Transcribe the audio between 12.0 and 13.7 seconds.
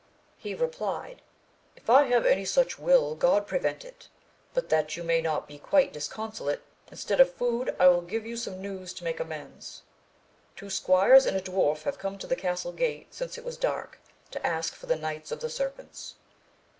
to the castle gate since it was